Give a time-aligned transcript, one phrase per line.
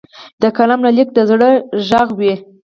[0.41, 1.49] د قلم لیک د زړه
[1.87, 2.33] غږ وي.